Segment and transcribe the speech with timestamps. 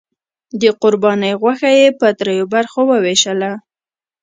[0.61, 3.51] د قربانۍ غوښه یې په دریو برخو وویشله.